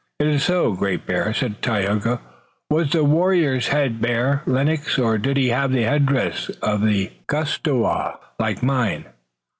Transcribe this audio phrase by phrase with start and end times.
[0.17, 2.21] "It is so, Great Bear," said Tayoga.
[2.71, 6.49] "Was the warrior's head bare, Lennox, or did he have the headdress,
[7.27, 9.05] gustoweh, like mine?"